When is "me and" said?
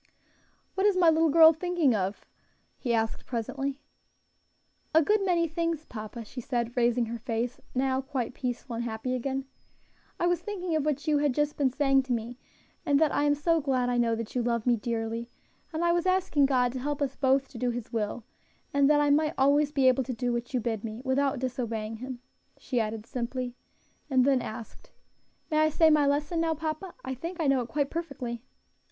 12.13-12.99